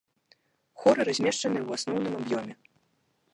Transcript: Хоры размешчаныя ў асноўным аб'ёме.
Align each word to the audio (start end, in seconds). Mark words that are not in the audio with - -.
Хоры 0.83 1.01
размешчаныя 1.09 1.63
ў 1.67 1.79
асноўным 1.81 2.13
аб'ёме. 2.21 2.53